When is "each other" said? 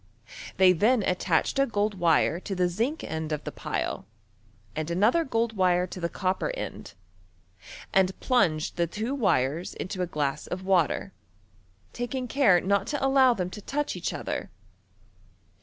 13.95-14.49